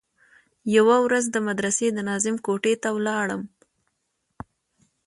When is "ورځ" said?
1.05-1.25